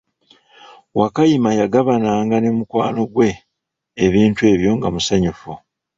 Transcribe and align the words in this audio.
Wakayima 0.99 1.49
yagabananga 1.59 2.35
ne 2.39 2.49
mukwano 2.57 3.01
gwe 3.13 3.29
ebintu 4.05 4.41
ebyo 4.53 4.71
nga 4.77 4.87
musanyufu. 4.93 5.51